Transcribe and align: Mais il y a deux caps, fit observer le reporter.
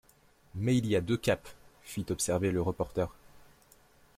Mais 0.55 0.75
il 0.77 0.87
y 0.87 0.95
a 0.95 0.99
deux 1.01 1.15
caps, 1.15 1.53
fit 1.83 2.07
observer 2.09 2.49
le 2.51 2.59
reporter. 2.63 3.13